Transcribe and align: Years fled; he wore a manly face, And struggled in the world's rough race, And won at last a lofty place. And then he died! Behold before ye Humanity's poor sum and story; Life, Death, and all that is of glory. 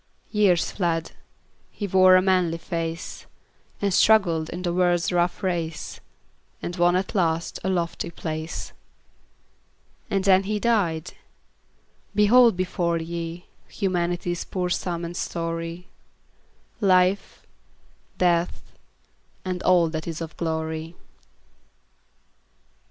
Years 0.31 0.71
fled; 0.71 1.11
he 1.69 1.85
wore 1.85 2.15
a 2.15 2.23
manly 2.23 2.57
face, 2.57 3.27
And 3.79 3.93
struggled 3.93 4.49
in 4.49 4.63
the 4.63 4.73
world's 4.73 5.11
rough 5.11 5.43
race, 5.43 5.99
And 6.59 6.75
won 6.75 6.95
at 6.95 7.13
last 7.13 7.59
a 7.63 7.69
lofty 7.69 8.09
place. 8.09 8.73
And 10.09 10.23
then 10.23 10.45
he 10.45 10.59
died! 10.59 11.13
Behold 12.15 12.57
before 12.57 12.97
ye 12.97 13.45
Humanity's 13.67 14.43
poor 14.43 14.71
sum 14.71 15.05
and 15.05 15.15
story; 15.15 15.87
Life, 16.79 17.45
Death, 18.17 18.75
and 19.45 19.61
all 19.61 19.87
that 19.89 20.07
is 20.07 20.19
of 20.19 20.35
glory. 20.35 20.95